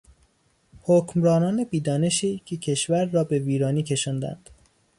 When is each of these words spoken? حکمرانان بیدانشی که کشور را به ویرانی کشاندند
حکمرانان 0.83 1.63
بیدانشی 1.63 2.41
که 2.45 2.57
کشور 2.57 3.05
را 3.05 3.23
به 3.23 3.39
ویرانی 3.39 3.83
کشاندند 3.83 4.49